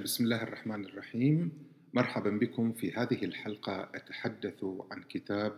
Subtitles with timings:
[0.00, 1.52] بسم الله الرحمن الرحيم.
[1.94, 3.90] مرحبا بكم في هذه الحلقة.
[3.94, 5.52] أتحدث عن كتاب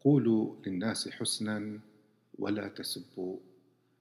[0.00, 1.80] قولوا للناس حسنا
[2.38, 3.36] ولا تسبوا.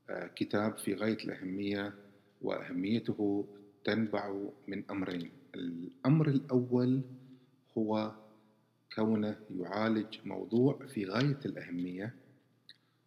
[0.09, 1.93] آه، كتاب في غاية الأهمية
[2.41, 3.47] وأهميته
[3.83, 4.33] تنبع
[4.67, 5.29] من أمرين.
[5.55, 7.01] الأمر الأول
[7.77, 8.11] هو
[8.95, 12.15] كونه يعالج موضوع في غاية الأهمية.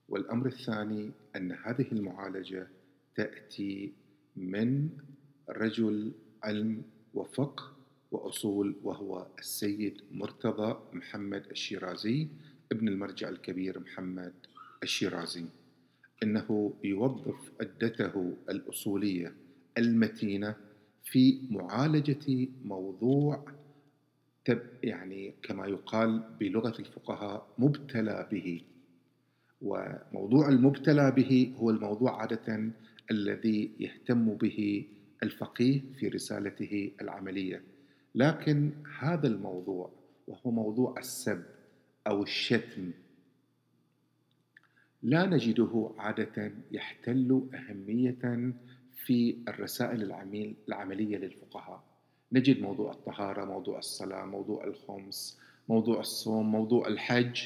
[0.08, 2.68] والأمر الثاني أن هذه المعالجة
[3.14, 3.92] تأتي
[4.36, 4.88] من
[5.48, 6.12] رجل
[6.42, 6.82] علم
[7.14, 7.72] وفقه
[8.10, 12.28] وأصول وهو السيد مرتضى محمد الشيرازي
[12.72, 14.32] ابن المرجع الكبير محمد
[14.82, 15.44] الشيرازي.
[16.22, 19.32] إنه يوظف ادته الأصولية
[19.78, 20.56] المتينة
[21.04, 23.44] في معالجة موضوع
[24.82, 28.62] يعني كما يقال بلغة الفقهاء مبتلى به.
[29.62, 32.70] وموضوع المبتلى به هو الموضوع عادة
[33.10, 34.86] الذي يهتم به
[35.22, 37.62] الفقيه في رسالته العملية.
[38.14, 39.92] لكن هذا الموضوع
[40.28, 41.44] وهو موضوع السب
[42.06, 42.90] أو الشتم
[45.02, 48.52] لا نجده عادة يحتل أهمية
[48.96, 50.02] في الرسائل
[50.68, 51.90] العملية للفقهاء.
[52.32, 57.42] نجد موضوع الطهارة موضوع الصلاة موضوع الخمس موضوع الصوم موضوع الحج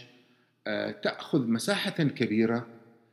[0.67, 2.67] آه، تأخذ مساحة كبيرة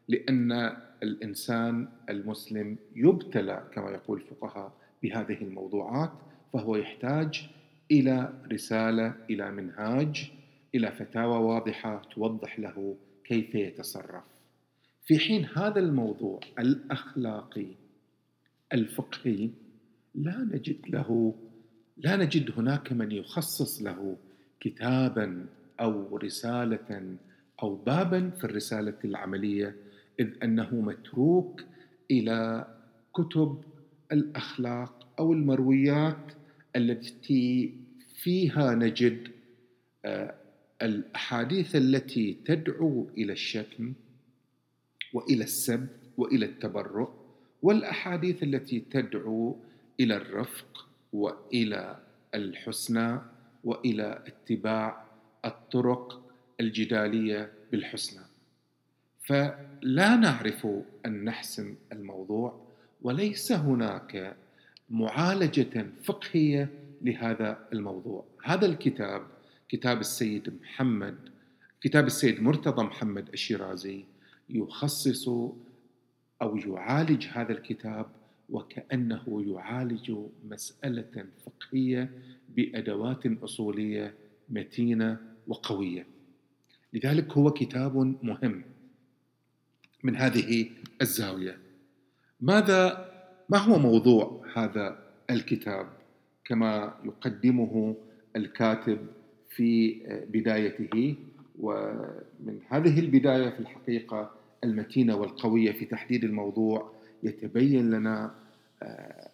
[0.07, 6.11] لأن الإنسان المسلم يبتلى كما يقول الفقهاء بهذه الموضوعات
[6.53, 7.49] فهو يحتاج
[7.91, 10.31] إلى رسالة إلى منهاج
[10.75, 14.23] إلى فتاوى واضحة توضح له كيف يتصرف.
[15.05, 17.67] في حين هذا الموضوع الأخلاقي
[18.73, 19.49] الفقهي
[20.15, 21.35] لا نجد له
[21.97, 24.17] لا نجد هناك من يخصص له
[24.59, 25.45] كتابا
[25.79, 27.17] أو رسالة
[27.63, 29.75] أو بابا في الرسالة العملية
[30.21, 31.61] إذ أنه متروك
[32.11, 32.67] إلى
[33.13, 33.61] كتب
[34.11, 36.31] الأخلاق أو المرويات
[36.75, 37.73] التي
[38.15, 39.27] فيها نجد
[40.05, 40.35] آه،
[40.81, 43.93] الأحاديث التي تدعو إلى الشتم
[45.13, 45.87] وإلى السب
[46.17, 47.09] وإلى التبرؤ
[47.61, 49.57] والأحاديث التي تدعو
[49.99, 51.99] إلى الرفق وإلى
[52.35, 53.19] الحسنى
[53.63, 55.05] وإلى اتباع
[55.45, 58.30] الطرق الجدالية بالحسنى.
[59.21, 60.67] فلا نعرف
[61.05, 62.61] أن نحسم الموضوع
[63.01, 64.35] وليس هناك
[64.89, 66.69] معالجة فقهية
[67.01, 68.25] لهذا الموضوع.
[68.43, 69.21] هذا الكتاب
[69.69, 71.15] كتاب السيد محمد
[71.81, 74.05] كتاب السيد مرتضى محمد الشيرازي
[74.49, 75.27] يخصص
[76.41, 78.05] أو يعالج هذا الكتاب
[78.49, 80.13] وكأنه يعالج
[80.49, 82.09] مسألة فقهية
[82.49, 84.13] بأدوات أصولية
[84.49, 85.17] متينة
[85.47, 86.05] وقوية.
[86.93, 88.63] لذلك هو كتاب مهم.
[90.03, 90.69] من هذه
[91.01, 91.57] الزاوية.
[92.41, 93.11] ماذا
[93.49, 94.97] ما هو موضوع هذا
[95.29, 95.87] الكتاب
[96.45, 97.95] كما يقدمه
[98.35, 98.99] الكاتب
[99.49, 100.01] في
[100.33, 101.15] بدايته
[101.59, 104.31] ومن هذه البداية في الحقيقة
[104.63, 106.91] المتينة والقوية في تحديد الموضوع
[107.23, 108.35] يتبين لنا
[108.83, 109.29] آه،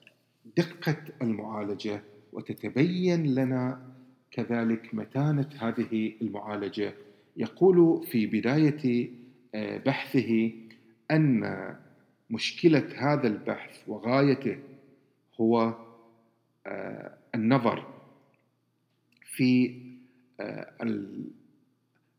[0.58, 2.02] دقة المعالجة
[2.34, 3.82] وتتبين لنا
[4.32, 6.94] كذلك متانة هذه المعالجة.
[7.38, 9.10] يقول في بداية
[9.86, 10.52] بحثه
[11.12, 11.76] أن
[12.30, 14.58] مشكلة هذا البحث وغايته
[15.42, 15.76] هو
[16.68, 17.94] آه، النظر
[19.24, 19.82] في
[20.40, 20.72] آه،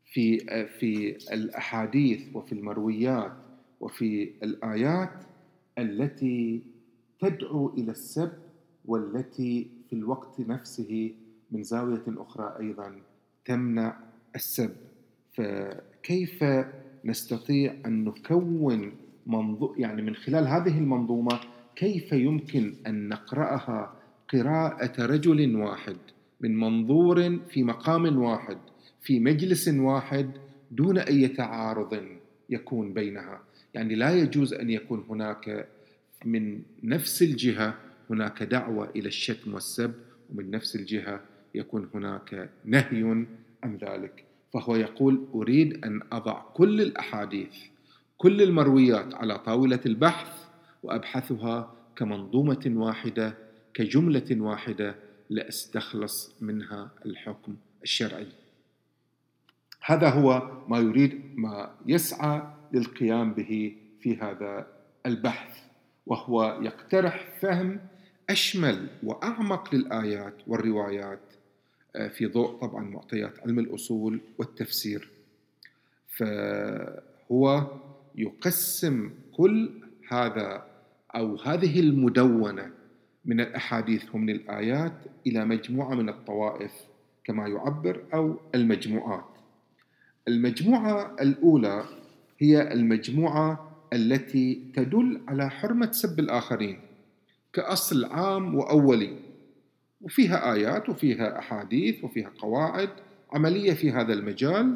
[0.05, 3.33] في في الأحاديث وفي المرويات
[3.81, 5.25] وفي الآيات
[5.79, 6.63] التي
[7.21, 8.33] تدعو إلى السب
[8.85, 11.15] والتي في الوقت نفسه
[11.51, 13.01] من زاوية أخرى أيضا
[13.45, 14.01] تمنع
[14.35, 14.77] السب.
[15.35, 16.45] فكيف
[17.09, 18.93] نستطيع أن نكون
[19.27, 21.41] منظو يعني من خلال هذه المنظومة
[21.77, 23.93] كيف يمكن أن نقرأها
[24.33, 25.97] قراءة رجل واحد
[26.41, 28.59] من منظور في مقام واحد
[29.01, 30.31] في مجلس واحد
[30.71, 32.03] دون أي تعارض
[32.51, 33.41] يكون بينها.
[33.75, 35.69] يعني لا يجوز أن يكون هناك
[36.25, 37.75] من نفس الجهة
[38.11, 39.95] هناك دعوة إلى الشتم والسب
[40.31, 41.21] ومن نفس الجهة
[41.55, 43.27] يكون هناك نهي
[43.63, 44.28] عن ذلك.
[44.53, 47.57] فهو يقول أريد أن أضع كل الأحاديث
[48.19, 50.49] كل المرويات على طاولة البحث
[50.83, 53.35] وأبحثها كمنظومة واحدة
[53.75, 54.95] كجملة واحدة
[55.31, 58.27] لأستخلص منها الحكم الشرعي.
[59.85, 62.43] هذا هو ما يريد ما يسعى
[62.73, 64.67] للقيام به في هذا
[65.07, 65.59] البحث
[66.07, 67.81] وهو يقترح فهم
[68.31, 71.28] أشمل وأعمق للآيات والروايات
[72.11, 75.09] في ضوء طبعا معطيات علم الأصول والتفسير.
[76.17, 77.67] فهو
[78.15, 79.71] يقسم كل
[80.09, 80.67] هذا
[81.15, 82.71] أو هذه المدونة
[83.25, 84.93] من الأحاديث ومن الآيات
[85.27, 86.73] إلى مجموعة من الطوائف
[87.25, 89.25] كما يعبر أو المجموعات.
[90.29, 91.85] المجموعة الأولى
[92.39, 96.81] هي المجموعة التي تدل على حرمة سب الآخرين
[97.53, 99.17] كأصل عام وأولي.
[100.01, 102.91] وفيها آيات وفيها أحاديث وفيها قواعد
[103.33, 104.75] عملية في هذا المجال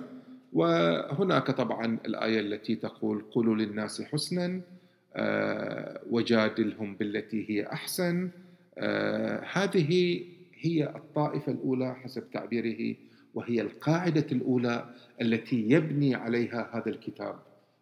[0.53, 4.61] وهناك طبعا الآية التي تقول قولوا للناس حسنا
[5.17, 8.31] آه، وجادلهم بالتي هي أحسن
[8.79, 10.23] آه، هذه
[10.55, 12.97] هي الطائفة الأولى حسب تعبيره
[13.35, 17.37] وهي القاعدة الأولى التي يبني عليها هذا الكتاب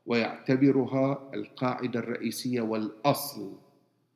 [0.07, 3.53] ويعتبرها القاعدة الرئيسية والأصل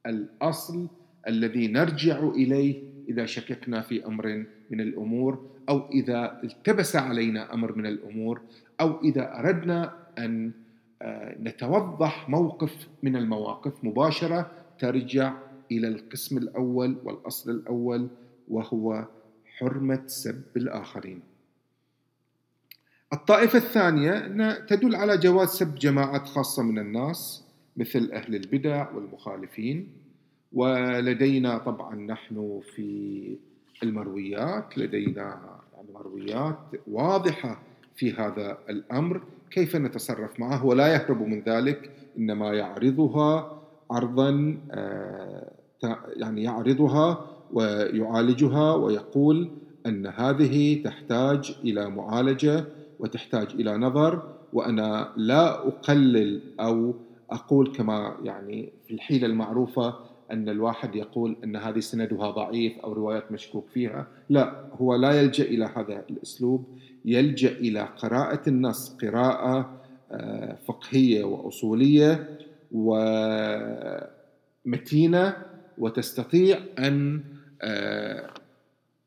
[0.06, 0.88] الأصل
[1.28, 7.86] الذي نرجع إليه إذا شككنا في أمر من الأمور أو إذا التبس علينا أمر من
[7.86, 8.40] الأمور
[8.80, 10.52] أو إذا أردنا أن
[11.02, 15.34] آه، نتوضح موقف من المواقف مباشرة ترجع
[15.72, 18.08] إلى القسم الأول والأصل الأول
[18.48, 19.04] وهو
[19.58, 21.20] حرمة سب الآخرين.
[23.12, 24.18] الطائفة الثانية
[24.58, 27.44] تدل على جواز سب جماعات خاصة من الناس
[27.76, 30.03] مثل أهل البدع والمخالفين.
[30.54, 33.36] ولدينا طبعا نحن في
[33.82, 35.40] المرويات لدينا
[35.74, 37.62] يعني مرويات واضحة
[37.96, 39.20] في هذا الأمر.
[39.50, 43.60] كيف نتصرف معه؟ ولا يهرب من ذلك إنما يعرضها
[43.90, 45.50] عرضا آه،
[46.16, 49.50] يعني يعرضها ويعالجها ويقول
[49.86, 52.64] أن هذه تحتاج إلى معالجة
[52.98, 54.22] وتحتاج إلى نظر
[54.52, 56.94] وأنا لا أقلل أو
[57.30, 59.94] أقول كما يعني في الحيلة المعروفة
[60.30, 64.06] أن الواحد يقول أن هذه سندها ضعيف أو روايات مشكوك فيها.
[64.28, 66.64] لا هو لا يلجأ إلى هذا الأسلوب.
[67.04, 72.38] يلجأ إلى قراءة النص قراءة آه، فقهية وأصولية
[74.64, 75.36] ومتينة
[75.78, 77.24] وتستطيع أن
[77.62, 78.30] آه،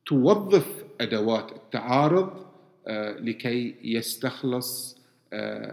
[0.06, 2.46] توظف أدوات التعارض
[2.88, 4.98] آه، لكي يستخلص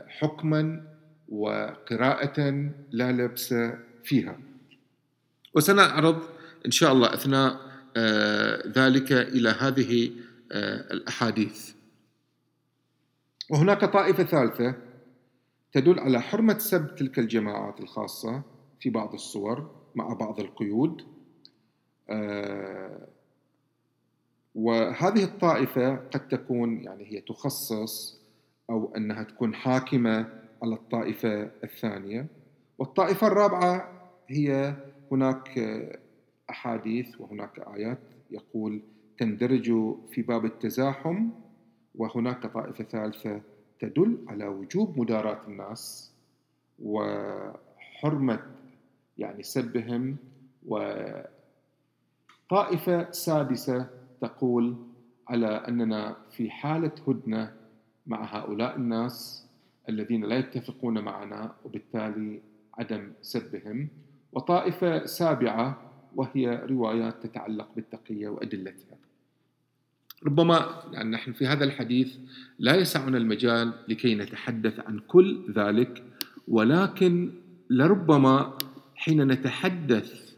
[0.08, 0.82] حكما
[1.29, 3.55] وقراءة لا لبس
[4.05, 4.38] فيها.
[5.54, 6.22] وسنعرض
[6.66, 10.10] إن شاء الله أثناء آه، ذلك إلى هذه
[10.52, 11.74] آه، الأحاديث.
[13.50, 14.74] وهناك طائفة ثالثة
[15.72, 18.42] تدل على حرمة سب تلك الجماعات الخاصة
[18.80, 21.02] في بعض الصور مع بعض القيود.
[22.10, 23.08] آه،
[24.54, 28.20] وهذه الطائفة قد تكون يعني هي تخصص
[28.70, 30.28] أو أنها تكون حاكمة
[30.62, 32.26] على الطائفة الثانية.
[32.78, 33.92] والطائفة الرابعة
[34.28, 34.76] هي
[35.14, 35.58] هناك
[36.50, 37.99] أحاديث وهناك آيات
[38.31, 38.82] يقول
[39.19, 39.64] تندرج
[40.11, 41.28] في باب التزاحم
[41.94, 43.40] وهناك طائفة ثالثة
[43.81, 46.12] تدل على وجوب مداراة الناس
[46.82, 48.40] وحرمة
[49.19, 50.16] يعني سبهم
[50.66, 51.31] وطائفة
[53.10, 53.87] سادسة
[54.20, 54.76] تقول
[55.28, 57.52] على أننا في حالة هدنة
[58.06, 59.46] مع هؤلاء الناس
[59.88, 62.40] الذين لا يتفقون معنا وبالتالي
[62.78, 63.88] عدم سبهم.
[64.34, 68.98] وطائفة سابعة وهي روايات تتعلق بالتقية وأدلتها.
[70.26, 72.16] ربما يعني نحن في هذا الحديث
[72.58, 76.02] لا يسعنا المجال لكي نتحدث عن كل ذلك
[76.48, 77.32] ولكن
[77.70, 78.58] لربما
[78.94, 80.34] حين نتحدث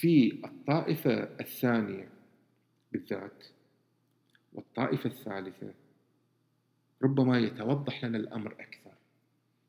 [0.00, 2.08] في الطائفة الثانية
[2.92, 3.44] بالذات
[4.52, 5.74] والطائفة الثالثة
[7.02, 8.90] ربما يتوضح لنا الأمر أكثر.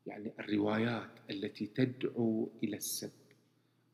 [0.06, 3.10] يعني الروايات التي تدعو إلى السب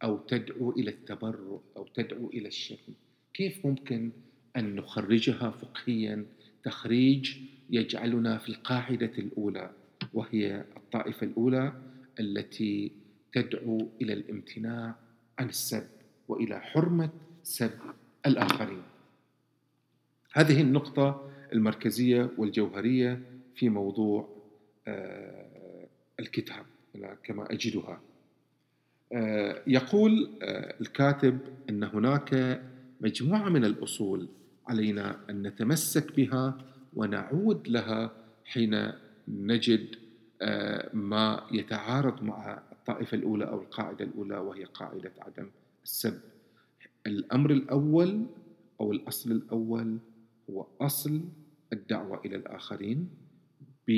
[0.02, 2.92] أو تدعو إلى التبرؤ أو تدعو إلى الشتم.
[3.34, 4.10] كيف ممكن
[4.56, 6.26] أن نخرجها فقهيا؟
[6.64, 7.36] تخريج
[7.70, 9.70] يجعلنا في القاعدة الأولى
[10.14, 11.72] وهي الطائفة الأولى
[12.20, 12.92] التي
[13.32, 14.94] تدعو إلى الامتناع
[15.38, 15.86] عن السب
[16.28, 17.10] وإلى حرمة
[17.42, 17.70] سب
[18.26, 18.82] الآخرين.
[20.32, 23.22] هذه النقطة المركزية والجوهرية
[23.54, 24.28] في موضوع
[24.88, 25.86] آه،
[26.20, 26.66] الكتاب
[27.24, 28.00] كما أجدها.
[29.66, 31.38] يقول آه، الكاتب
[31.70, 32.62] إن هناك
[33.00, 34.28] مجموعة من الأصول
[34.66, 36.58] علينا أن نتمسك بها
[36.94, 38.12] ونعود لها
[38.44, 38.92] حين
[39.28, 39.96] نجد
[40.42, 45.50] آه، ما يتعارض مع الطائفة الأولى أو القاعدة الأولى وهي قاعدة عدم
[45.84, 46.20] السب.
[47.06, 48.26] الأمر الأول
[48.80, 49.98] أو الأصل الأول
[50.50, 51.20] هو أصل
[51.72, 53.08] الدعوة إلى الآخرين
[53.88, 53.90] ب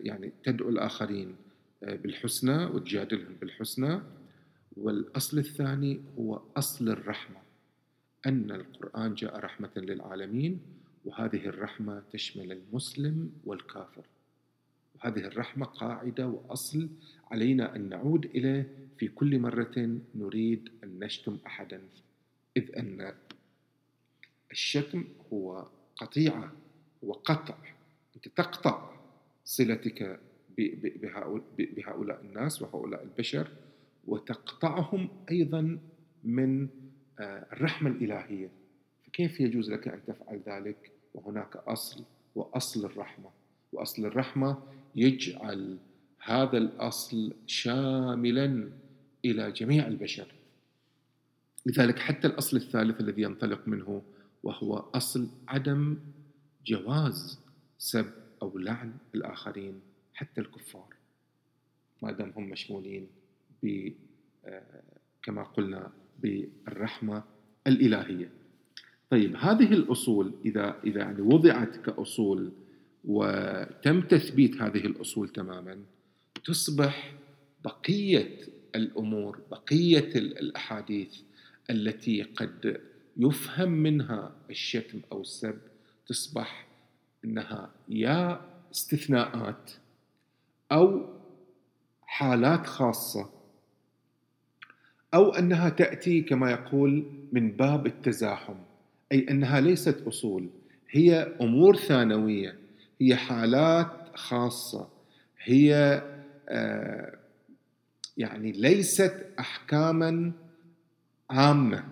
[0.00, 1.36] يعني تدعو الآخرين
[1.82, 4.00] بالحسنى وتجادلهم بالحسنى.
[4.76, 7.36] والأصل الثاني هو أصل الرحمة
[8.26, 10.60] أن القرآن جاء رحمة للعالمين
[11.04, 14.04] وهذه الرحمة تشمل المسلم والكافر.
[15.00, 16.88] هذه الرحمة قاعدة وأصل
[17.30, 18.68] علينا أن نعود إليه.
[18.98, 21.80] في كل مرة نريد أن نشتم أحدا
[22.56, 23.14] إذ أن
[24.50, 26.52] الشتم هو قطيعة
[27.02, 27.58] وقطع.
[28.16, 28.90] أنت تقطع
[29.44, 30.20] صلتك
[31.58, 33.48] بهؤلاء الناس وهؤلاء البشر
[34.06, 35.78] وتقطعهم أيضا
[36.24, 36.68] من
[37.18, 38.50] آه، الرحمة الإلهية.
[39.06, 43.30] فكيف يجوز لك أن تفعل ذلك؟ وهناك أصل وأصل الرحمة.
[43.72, 44.62] وأصل الرحمة
[44.96, 45.78] يجعل
[46.24, 48.68] هذا الأصل شاملا
[49.24, 50.34] إلى جميع البشر.
[51.66, 54.02] لذلك حتى الأصل الثالث الذي ينطلق منه
[54.42, 55.98] وهو أصل عدم
[56.66, 57.40] جواز
[57.78, 58.06] سب
[58.42, 59.80] أو لعن الآخرين.
[60.20, 60.94] حتى الكفار
[62.02, 63.08] ما دام هم مشمولين
[63.62, 63.92] ب
[64.44, 64.82] آه،
[65.22, 67.24] كما قلنا بالرحمة
[67.66, 68.30] الإلهية.
[69.10, 72.52] طيب هذه الأصول إذا إذا يعني وضعت كأصول
[73.04, 75.78] وتم تثبيت هذه الأصول تماما
[76.44, 77.14] تصبح
[77.64, 78.38] بقية
[78.74, 81.16] الأمور بقية الأحاديث
[81.70, 82.80] التي قد
[83.16, 85.58] يفهم منها الشتم أو السب
[86.06, 86.66] تصبح
[87.24, 89.70] أنها يا استثناءات
[90.72, 91.06] أو
[92.06, 93.30] حالات خاصة
[95.14, 98.54] أو أنها تأتي كما يقول من باب التزاحم
[99.12, 100.48] أي أنها ليست أصول
[100.90, 102.58] هي أمور ثانوية
[103.00, 104.88] هي حالات خاصة
[105.42, 106.02] هي
[106.48, 107.18] آه
[108.16, 110.32] يعني ليست أحكاما
[111.30, 111.84] عامة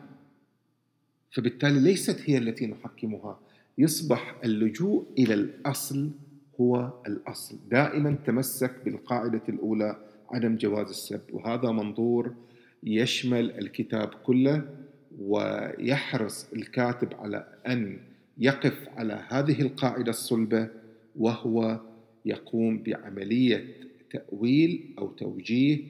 [1.30, 3.40] فبالتالي ليست هي التي نحكمها.
[3.78, 6.10] يصبح اللجوء إلى الأصل
[6.60, 7.58] هو الأصل.
[7.70, 9.96] دائما تمسك بالقاعدة الأولى
[10.30, 12.34] عدم جواز السب وهذا منظور
[12.82, 14.68] يشمل الكتاب كله
[15.18, 17.98] ويحرص الكاتب على أن
[18.38, 20.68] يقف على هذه القاعدة الصلبة
[21.16, 21.80] وهو
[22.24, 23.74] يقوم بعملية
[24.10, 25.84] تأويل أو توجيه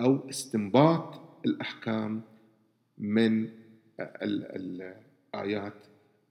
[0.00, 2.20] أو استنباط الأحكام
[2.98, 3.48] من
[4.00, 5.72] الآيات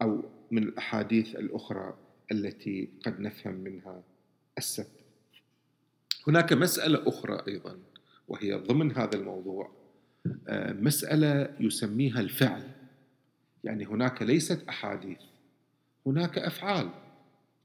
[0.01, 1.93] أو من الأحاديث الأخرى.
[2.31, 4.03] التي قد نفهم منها
[4.57, 4.87] السب
[6.27, 7.79] هناك مسألة أخرى أيضا
[8.27, 9.71] وهي ضمن هذا الموضوع
[10.47, 12.71] آه، مسألة يسميها الفعل.
[13.63, 15.17] يعني هناك ليست أحاديث
[16.05, 16.89] هناك أفعال.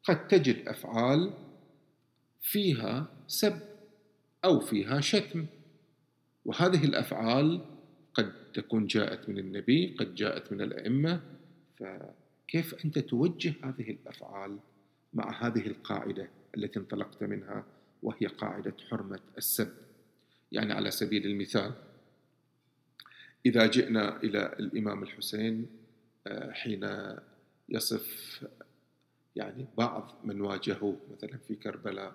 [0.02, 1.33] قد تجد أفعال
[2.40, 3.61] فيها سب
[4.45, 5.47] أو فيها شتم.
[6.45, 7.64] وهذه الأفعال
[8.14, 11.21] قد تكون جاءت من النبي قد جاءت من الأئمة
[12.50, 14.59] فكيف أنت توجه هذه الأفعال
[15.12, 17.64] مع هذه القاعدة التي انطلقت منها
[18.02, 19.73] وهي قاعدة حرمة السب؟
[20.52, 21.73] يعني على سبيل المثال
[23.47, 25.66] إذا جئنا إلى الإمام الحسين
[26.26, 26.88] آه، حين
[27.69, 28.40] يصف
[29.37, 32.14] يعني بعض من واجهوه مثلا في كربلاء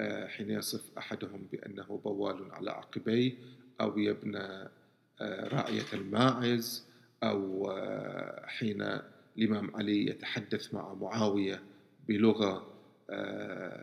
[0.00, 3.32] آه، حين يصف أحدهم بأنه بوال على عقبيه
[3.80, 4.68] أو يبنى
[5.20, 6.86] آه، راعية الماعز
[7.22, 7.72] أو
[8.46, 9.02] حين
[9.38, 11.62] الإمام علي يتحدث مع معاوية
[12.08, 12.66] بلغة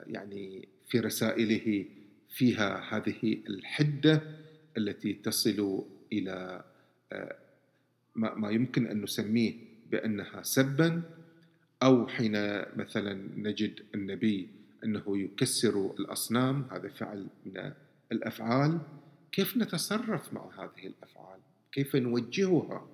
[0.08, 1.86] يعني في رسائله
[2.30, 4.22] فيها هذه الحدة
[4.78, 6.64] التي تصل إلى
[8.16, 9.54] ما يمكن أن نسميه
[9.92, 11.02] بأنها سبا
[11.84, 12.34] أو حين
[12.76, 14.50] مثلا نجد النبي
[14.84, 17.72] أنه يكسر الأصنام هذا فعل من
[18.12, 18.80] الأفعال
[19.32, 21.40] كيف نتصرف مع هذه الأفعال؟
[21.72, 22.88] كيف نوجهها؟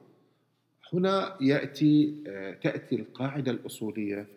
[0.93, 2.21] هنا يأتي
[2.61, 4.27] تأتي القاعدة الأصولية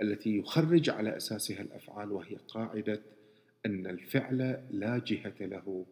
[0.00, 3.00] التي يخرج على أساسها الأفعال وهي قاعدة
[3.66, 5.86] أن الفعل لا جهة له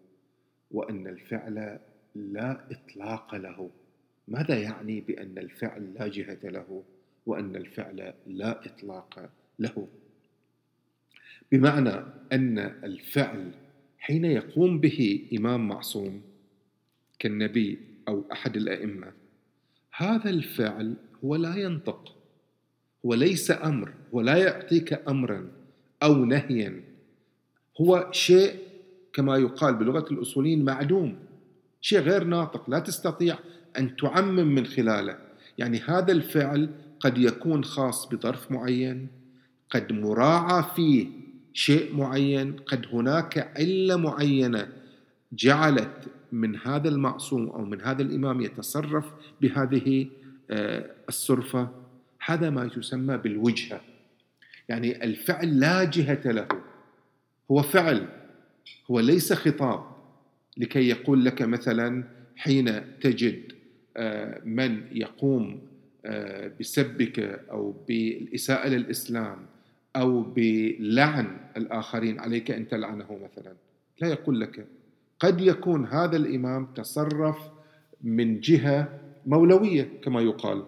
[0.71, 1.79] وأن الفعل
[2.15, 3.71] لا إطلاق له.
[4.29, 6.83] ماذا يعني بأن الفعل لا جهة له
[7.27, 9.89] وأن الفعل لا إطلاق له؟
[11.53, 13.51] بمعنى أن الفعل
[13.99, 16.23] حين يقوم به إمام معصوم
[17.19, 17.79] كالنبي
[18.09, 19.13] أو أحد الأئمة
[20.01, 22.17] هذا الفعل هو لا ينطق
[23.07, 25.49] هو ليس أمر هو لا يعطيك أمرا
[26.03, 26.85] أو نهيا.
[27.81, 28.55] هو شيء
[29.13, 31.17] كما يقال بلغة الأصوليين معدوم
[31.81, 33.39] شيء غير ناطق لا تستطيع
[33.79, 35.19] أن تعمم من خلاله.
[35.59, 39.09] يعني هذا الفعل قد يكون خاص بظرف معين
[39.71, 41.07] قد مراعى فيه
[41.53, 44.69] شيء معين قد هناك علة معينة
[45.33, 49.05] جعلت من هذا المعصوم أو من هذا الإمام يتصرف
[49.41, 50.07] بهذه
[50.51, 51.69] آه، الصرفة؟
[52.25, 53.81] هذا ما يسمى بالوجهة.
[54.69, 56.49] يعني الفعل لا جهة له.
[57.51, 58.09] هو فعل
[58.91, 59.85] هو ليس خطاب.
[60.57, 62.05] لكي يقول لك مثلا
[62.37, 63.53] حين تجد
[63.97, 65.61] آه، من يقوم
[66.05, 67.19] آه، بسبك
[67.51, 69.47] أو بالإساءة للإسلام
[69.97, 73.53] أو بلعن الآخرين عليك أن تلعنه مثلا.
[74.01, 74.67] لا يقول لك
[75.21, 77.37] قد يكون هذا الإمام تصرف
[78.03, 80.65] من جهة مولوية كما يقال.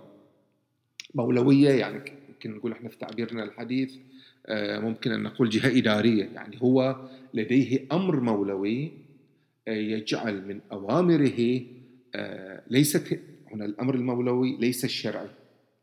[1.14, 3.94] مولوية يعني يمكن نقول إحنا في تعبيرنا الحديث
[4.46, 6.24] آه، ممكن أن نقول جهة إدارية.
[6.24, 6.96] يعني هو
[7.34, 8.92] لديه أمر مولوي
[9.68, 11.60] آه، يجعل من أوامره
[12.14, 13.20] آه، ليست
[13.52, 15.28] هنا الأمر المولوي ليس الشرعي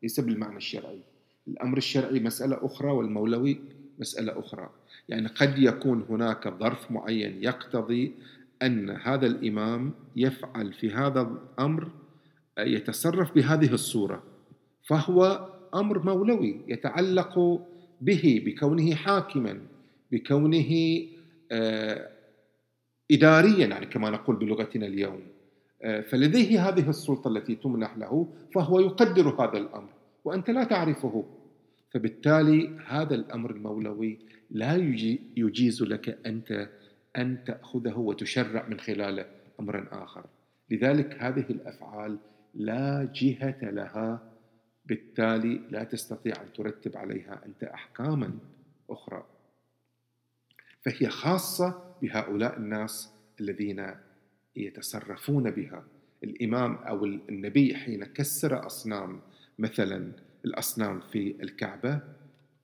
[0.04, 1.00] ليس بالمعنى الشرعي.
[1.48, 3.60] الأمر الشرعي مسألة أخرى والمولوي
[4.00, 4.70] مسألة أخرى.
[5.10, 8.12] يعني قد يكون هناك ظرف معين يقتضي
[8.62, 11.92] أن هذا الإمام يفعل في هذا الأمر
[12.60, 14.24] يتصرف بهذه الصورة
[14.88, 17.62] فهو أمر مولوي يتعلق
[18.02, 19.62] به بكونه حاكما
[20.12, 21.02] بكونه
[21.52, 22.10] آه،
[23.12, 25.22] إداريا يعني كما نقول بلغتنا اليوم.
[25.82, 29.90] آه، فلديه هذه السلطة التي تمنح له فهو يقدر هذا الأمر
[30.26, 31.26] وأنت لا تعرفه.
[31.94, 34.20] فبالتالي هذا الأمر المولوي
[34.52, 34.76] لا
[35.38, 36.70] يجيز لك أنت
[37.20, 39.26] أن تأخذه وتشرع من خلاله
[39.60, 40.26] أمرا آخر.
[40.70, 42.18] لذلك هذه الأفعال
[42.54, 44.32] لا جهة لها
[44.86, 48.40] بالتالي لا تستطيع أن ترتب عليها أنت أحكاما
[48.90, 49.26] أخرى.
[50.82, 53.96] فهي خاصة بهؤلاء الناس الذين
[54.56, 55.84] يتصرفون بها.
[56.24, 59.22] الإمام أو النبي حين كسر أصنام
[59.60, 60.12] مثلا
[60.46, 62.02] الأصنام في الكعبة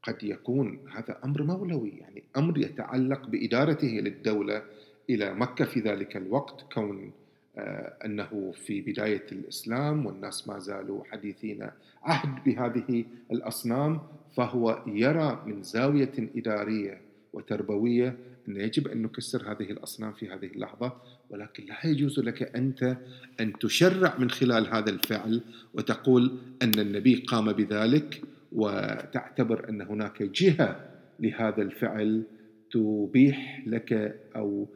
[0.08, 4.64] قد يكون هذا أمر مولوي يعني أمر يتعلق بإدارته للدولة
[5.10, 7.12] إلى مكة في ذلك الوقت كون
[7.58, 11.70] آه، أنه في بداية الإسلام والناس ما زالوا حديثين
[12.04, 14.00] عهد بهذه الأصنام
[14.36, 17.02] فهو يرى من زاوية إدارية
[17.34, 20.94] وتربوية أن يجب أن نكسر هذه الأصنام في هذه اللحظة
[21.30, 22.98] ولكن لا يجوز لك أنت
[23.40, 25.42] أن تشرع من خلال هذا الفعل
[25.74, 28.22] وتقول أن النبي قام بذلك
[28.56, 32.24] وتعتبر أن هناك جهة لهذا الفعل
[32.72, 34.68] تبيح لك أو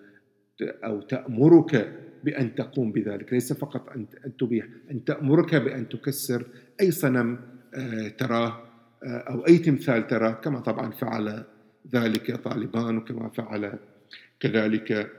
[0.62, 3.33] أو تأمرك بأن تقوم بذلك.
[3.33, 4.07] ليس فقط أن
[4.39, 6.45] تبيح أن تأمرك بأن تكسر
[6.81, 7.39] أي صنم
[7.74, 8.63] آه، تراه
[9.03, 11.43] آه، أو أي تمثال تراه كما طبعا فعل
[11.93, 13.73] ذلك طالبان وكما فعل
[14.39, 15.12] كذلك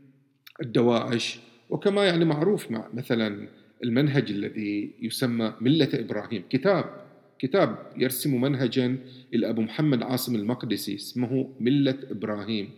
[0.62, 1.40] الدواعش.
[1.70, 3.48] وكما يعني معروف مع مثلا
[3.84, 7.07] المنهج الذي يسمى ملة إبراهيم كتاب
[7.38, 8.98] كتاب يرسم منهجا
[9.34, 12.70] إلى أبو محمد عاصم المقدسي اسمه ملة إبراهيم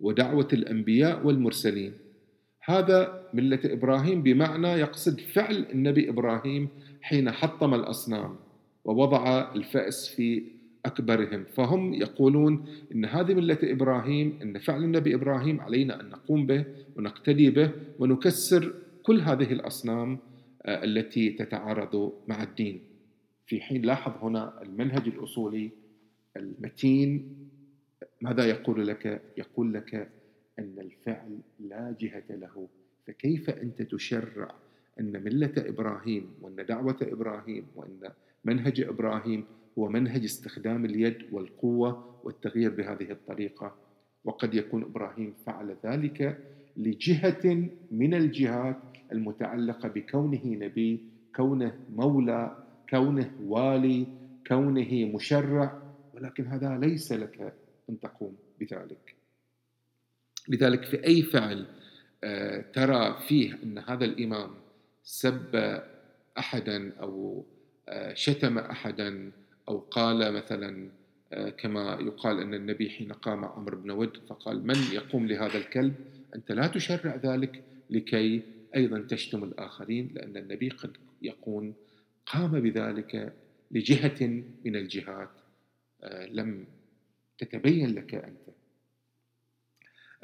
[0.00, 1.92] ودعوة الأنبياء والمرسلين.
[2.64, 6.68] هذا ملة إبراهيم بمعنى يقصد فعل النبي إبراهيم
[7.02, 8.36] حين حطم الأصنام
[8.84, 10.42] ووضع الفأس في
[10.86, 11.44] أكبرهم.
[11.44, 16.64] فهم يقولون إن هذه ملة إبراهيم إن فعل النبي إبراهيم علينا أن نقوم به
[16.96, 18.72] ونقتدي به ونكسر
[19.02, 20.18] كل هذه الأصنام
[20.62, 22.93] آه، التي تتعارض مع الدين.
[23.46, 25.70] في حين لاحظ هنا المنهج الأصولي
[26.36, 27.36] المتين.
[28.20, 29.94] ماذا يقول لك؟ يقول لك
[30.58, 32.68] أن الفعل لا جهة له.
[33.06, 34.54] فكيف أنت تشرع
[35.00, 38.10] أن ملة إبراهيم وأن دعوة إبراهيم وأن
[38.44, 39.44] منهج إبراهيم
[39.78, 43.76] هو منهج استخدام اليد والقوة والتغيير بهذه الطريقة؟
[44.24, 46.38] وقد يكون إبراهيم فعل ذلك
[46.76, 48.76] لجهة من الجهات
[49.12, 51.00] المتعلقة بكونه نبي
[51.36, 54.06] كونه مولى كونه والي
[54.46, 55.82] كونه مشرع
[56.14, 57.54] ولكن هذا ليس لك
[57.90, 59.14] أن تقوم بذلك.
[60.48, 61.66] لذلك في أي فعل
[62.24, 64.50] آه، ترى فيه أن هذا الإمام
[65.02, 65.80] سب
[66.38, 67.44] أحدا أو
[67.88, 69.32] آه، شتم أحدا
[69.68, 70.88] أو قال مثلا
[71.32, 75.94] آه، كما يقال أن النبي حين قام عمرو بن ود فقال من يقوم لهذا الكلب؟
[76.34, 78.42] أنت لا تشرع ذلك لكي
[78.76, 81.74] أيضا تشتم الآخرين لأن النبي قد يكون
[82.26, 83.32] قام بذلك
[83.70, 85.30] لجهة من الجهات
[86.30, 86.66] لم
[87.38, 88.54] تتبين لك أنت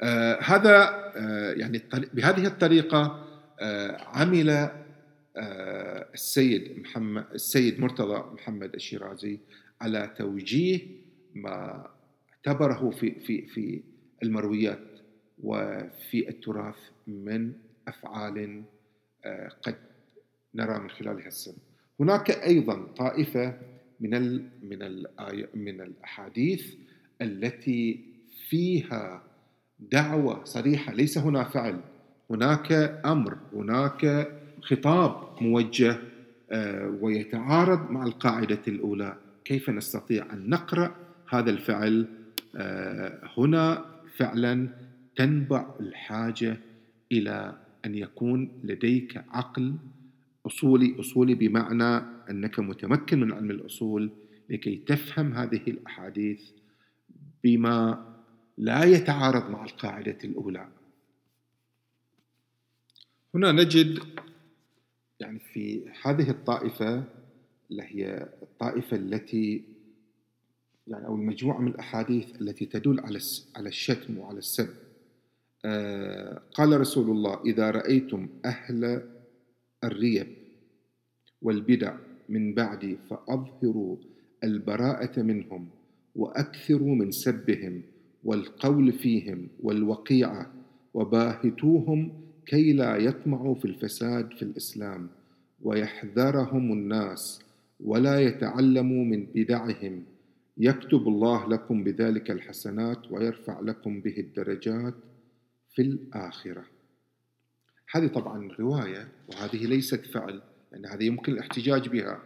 [0.01, 1.81] آه هذا آه يعني
[2.13, 3.27] بهذه الطريقة
[3.59, 9.39] آه عمل آه السيد محمد السيد مرتضى محمد الشيرازي
[9.81, 10.87] على توجيه
[11.35, 11.87] ما
[12.47, 13.83] اعتبره في في في
[14.23, 14.91] المرويات
[15.43, 16.75] وفي التراث
[17.07, 17.53] من
[17.87, 18.63] أفعال
[19.25, 19.75] آه، قد
[20.55, 21.53] نرى من خلالها السن.
[22.01, 23.53] هناك أيضا طائفة
[23.99, 25.07] من ال من ال
[25.55, 26.73] من الأحاديث
[27.21, 27.99] التي
[28.49, 29.23] فيها
[29.79, 31.79] دعوة صريحة ليس هنا فعل.
[32.29, 32.71] هناك
[33.05, 35.97] أمر هناك خطاب موجه
[36.51, 39.17] آه، ويتعارض مع القاعدة الأولى.
[39.45, 40.95] كيف نستطيع أن نقرأ
[41.29, 42.07] هذا الفعل؟
[42.55, 43.85] آه، هنا
[44.17, 44.69] فعلا
[45.15, 46.57] تنبع الحاجة
[47.11, 49.75] إلى أن يكون لديك عقل
[50.45, 54.11] أصولي أصولي بمعنى أنك متمكن من علم الأصول
[54.49, 56.41] لكي تفهم هذه الأحاديث
[57.43, 58.07] بما
[58.57, 60.67] لا يتعارض مع القاعدة الأولى.
[63.35, 63.99] هنا نجد
[65.19, 67.03] يعني في هذه الطائفة
[67.71, 69.63] اللي هي الطائفة التي
[70.87, 73.19] يعني أو المجموعة من الأحاديث التي تدل على
[73.55, 74.69] على الشتم وعلى السب.
[75.65, 79.10] آه قال رسول الله إذا رأيتم أهل
[79.83, 80.27] الريب
[81.41, 81.95] والبدع
[82.29, 83.97] من بعدي فأظهروا
[84.43, 85.69] البراءة منهم
[86.15, 87.81] وأكثروا من سبهم
[88.23, 90.53] والقول فيهم والوقيعة
[90.93, 95.09] وباهتوهم كي لا يطمعوا في الفساد في الإسلام
[95.61, 97.41] ويحذرهم الناس
[97.79, 100.03] ولا يتعلموا من بدعهم.
[100.57, 104.93] يكتب الله لكم بذلك الحسنات ويرفع لكم به الدرجات
[105.75, 106.65] في الآخرة.
[107.91, 112.19] هذه طبعا رواية وهذه ليست فعل لأن هذه يمكن الاحتجاج بها.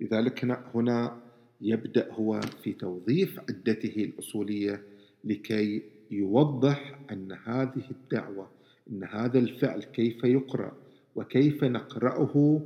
[0.00, 1.20] لذلك هنا, هنا
[1.60, 4.82] يبدأ هو في توظيف عدته الأصولية
[5.24, 8.50] لكي يوضح أن هذه الدعوة
[8.90, 10.72] أن هذا الفعل كيف يقرأ
[11.16, 12.60] وكيف نقرأه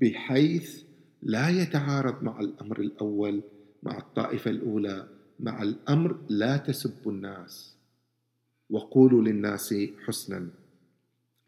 [0.00, 0.82] بحيث
[1.22, 3.42] لا يتعارض مع الأمر الأول
[3.82, 5.08] مع الطائفة الأولى
[5.40, 7.76] مع الأمر لا تسبوا الناس.
[8.70, 9.74] وقولوا للناس
[10.06, 10.48] حسنا.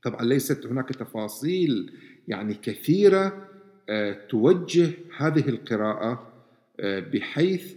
[0.08, 1.92] طبعا ليست هناك تفاصيل
[2.28, 3.48] يعني كثيرة
[3.88, 6.32] آه، توجه هذه القراءة
[6.80, 7.74] آه، بحيث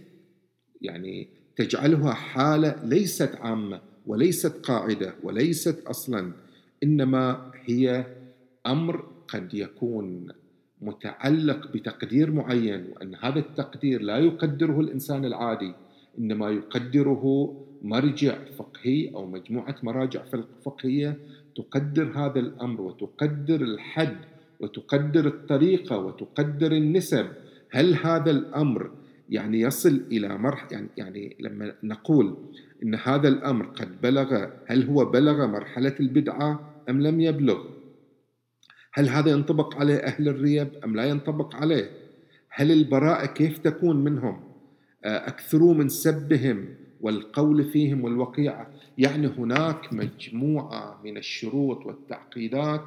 [0.80, 6.32] يعني تجعلها حالة ليست عامة وليست قاعدة وليست أصلا
[6.82, 8.06] إنما هي
[8.66, 10.28] أمر قد يكون
[10.82, 15.74] متعلق بتقدير معين وأن هذا التقدير لا يقدره الإنسان العادي
[16.18, 20.22] إنما يقدره مرجع فقهي أو مجموعة مراجع
[20.64, 21.18] فقهية
[21.56, 24.16] تقدر هذا الأمر وتقدر الحد
[24.60, 27.26] وتقدر الطريقة وتقدر النسب
[27.70, 28.90] هل هذا الأمر
[29.28, 32.36] يعني يصل إلى مرحلة يعني, يعني لما نقول
[32.82, 37.64] إن هذا الأمر قد بلغ هل هو بلغ مرحلة البدعة أم لم يبلغ؟
[38.92, 41.90] هل هذا ينطبق عليه أهل الريب أم لا ينطبق عليه؟
[42.48, 44.40] هل البراءة كيف تكون منهم؟
[45.04, 46.68] آه، أكثروا من سبهم
[47.00, 48.70] والقول فيهم والوقيعة.
[48.98, 52.84] يعني هناك مجموعة من الشروط والتعقيدات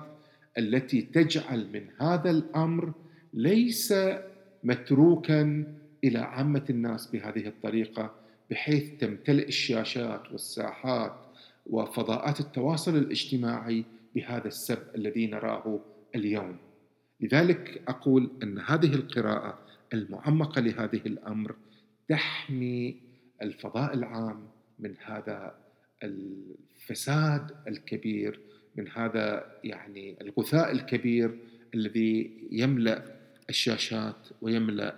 [0.57, 2.93] التي تجعل من هذا الأمر
[3.33, 3.93] ليس
[4.63, 5.63] متروكا
[6.03, 8.11] إلى عامة الناس بهذه الطريقة
[8.51, 11.13] بحيث تمتلئ الشاشات والساحات
[11.65, 15.79] وفضاءات التواصل الاجتماعي بهذا السب الذي نراه
[16.15, 16.57] اليوم.
[17.21, 19.59] لذلك أقول أن هذه القراءة
[19.93, 21.55] المعمقة لهذه الأمر
[22.09, 22.95] تحمي
[23.41, 24.47] الفضاء العام
[24.79, 25.64] من هذا
[26.03, 28.39] الفساد الكبير
[28.75, 31.37] من هذا يعني الغثاء الكبير
[31.73, 33.15] الذي يملأ
[33.49, 34.95] الشاشات ويملأ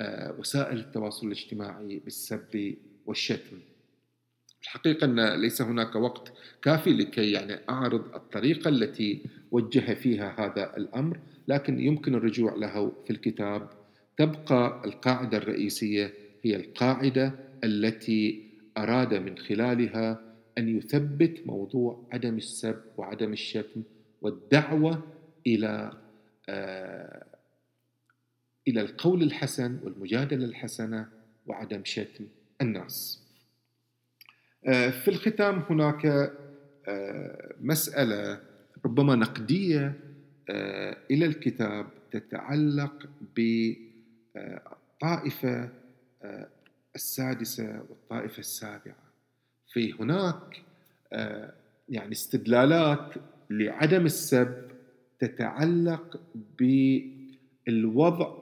[0.00, 2.74] آه، وسائل التواصل الاجتماعي بالسب
[3.06, 3.58] والشتم.
[4.62, 6.32] الحقيقة أن ليس هناك وقت
[6.62, 13.10] كافي لكي يعني أعرض الطريقة التي وجه فيها هذا الأمر لكن يمكن الرجوع له في
[13.10, 13.70] الكتاب.
[14.16, 17.34] تبقى القاعدة الرئيسية هي القاعدة
[17.64, 20.29] التي أراد من خلالها
[20.60, 23.82] أن يثبت موضوع عدم السب وعدم الشتم
[24.22, 25.02] والدعوة
[25.46, 25.92] إلى
[26.48, 27.26] آه
[28.68, 31.08] إلى القول الحسن والمجادلة الحسنة
[31.46, 32.26] وعدم شتم
[32.60, 33.22] الناس.
[34.66, 36.06] آه، في الختام هناك
[36.88, 38.40] آه، مسألة
[38.84, 40.00] ربما نقدية
[41.10, 43.08] إلى الكتاب تتعلق
[44.34, 45.68] بالطائفة
[46.94, 49.09] السادسة والطائفة السابعة
[49.72, 50.62] في هناك
[51.88, 53.14] يعني استدلالات
[53.50, 54.70] لعدم السب
[55.18, 56.20] تتعلق
[56.58, 58.40] بالوضع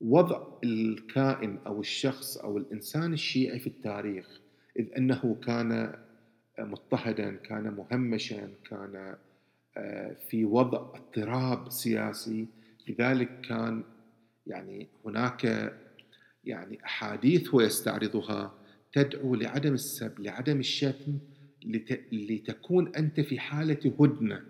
[0.00, 4.40] وضع الكائن أو الشخص أو الإنسان الشيعي في التاريخ
[4.78, 5.94] إذ أنه كان
[6.58, 9.16] مضطهدا كان مهمشا كان
[9.76, 12.46] آه، في وضع اضطراب سياسي.
[12.88, 13.82] لذلك كان
[14.46, 15.72] يعني هناك
[16.44, 18.54] يعني أحاديث هو يستعرضها
[18.96, 21.18] تدعو لعدم السب لعدم الشتم
[22.12, 24.40] لتكون أنت في حالة هدنة.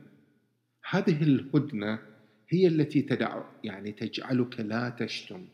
[0.90, 1.98] هذه الهدنة
[2.48, 5.44] هي التي تدع يعني تجعلك لا تشتم.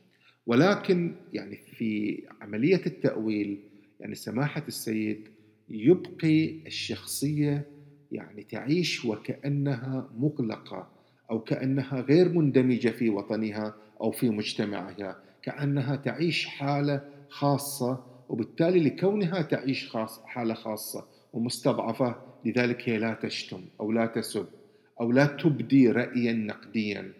[0.47, 3.61] ولكن يعني في عملية التأويل
[4.01, 5.29] يعني سماحة السيد
[5.69, 7.67] يبقي الشخصية
[8.13, 10.89] يعني تعيش وكأنها مغلقة
[11.31, 19.43] أو كأنها غير مندمجة في وطنها أو في مجتمعها كأنها تعيش حالة خاصة وبالتالي لكونها
[19.43, 24.47] تعيش خاص حالة خاصة ومستضعفة لذلك هي لا تشتم أو لا تسب
[25.01, 27.13] أو لا تبدي رأيا نقديا.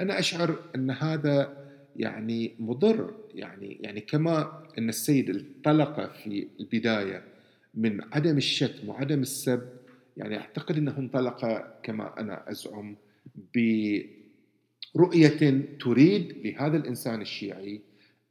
[0.00, 1.64] أنا أشعر أن هذا
[1.96, 7.24] يعني مضر يعني يعني كما أن السيد انطلق في البداية
[7.74, 9.68] من عدم الشتم وعدم السب
[10.16, 12.96] يعني أعتقد أنه انطلق كما أنا أزعم
[14.94, 17.80] برؤية تريد لهذا الإنسان الشيعي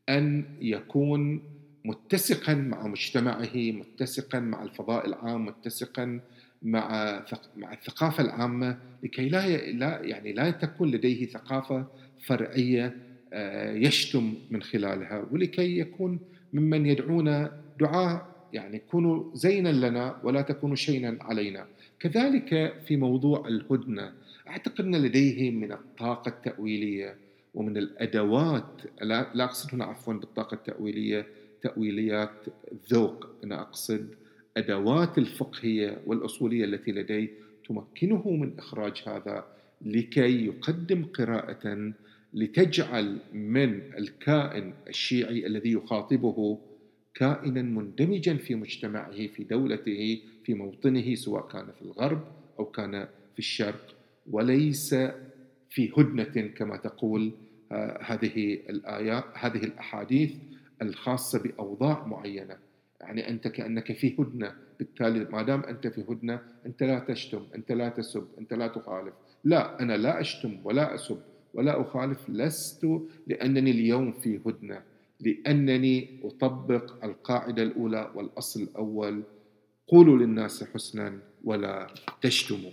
[0.09, 1.41] أن يكون
[1.85, 6.19] متسقا مع مجتمعه متسقا مع الفضاء العام متسقا
[6.63, 7.23] مع
[7.57, 9.45] مع الثقافة العامة لكي لا
[10.03, 11.85] يعني لا تكون لديه ثقافة
[12.25, 12.95] فرعية
[13.33, 16.19] آه، يشتم من خلالها ولكي يكون
[16.53, 17.47] ممن يدعون
[17.79, 21.65] دعاء يعني كونوا زينا لنا ولا تكونوا شينا علينا.
[21.99, 24.13] كذلك في موضوع الهدنة
[24.47, 27.15] أعتقد أن لديه من الطاقة التأويلية
[27.53, 31.27] ومن الأدوات لا أقصد هنا عفوا بالطاقة التأويلية
[31.63, 32.45] تأويليات
[32.91, 33.27] ذوق.
[33.43, 34.07] أنا أقصد
[34.57, 37.29] أدوات الفقهية والأصولية التي لديه
[37.67, 39.45] تمكنه من إخراج هذا
[39.81, 41.93] لكي يقدم قراءة
[42.33, 46.59] لتجعل من الكائن الشيعي الذي يخاطبه
[47.13, 52.23] كائنا مندمجا في مجتمعه في دولته في موطنه سواء كان في الغرب
[52.59, 53.95] أو كان في الشرق
[54.31, 54.95] وليس
[55.69, 57.31] في هدنة كما تقول
[57.71, 60.31] آه، هذه الايات هذه الأحاديث.
[60.83, 62.57] الخاصة بأوضاع معينة.
[63.01, 64.55] يعني أنت كأنك في هدنة.
[64.79, 69.13] بالتالي ما دام أنت في هدنة أنت لا تشتم أنت لا تسب أنت لا تخالف.
[69.43, 71.17] لا أنا لا أشتم ولا أسب
[71.53, 72.87] ولا أخالف لست
[73.27, 74.81] لأنني اليوم في هدنة.
[75.19, 79.23] لأنني أطبق القاعدة الأولى والأصل الأول.
[79.87, 81.87] قولوا للناس حسنا ولا
[82.21, 82.71] تشتموا.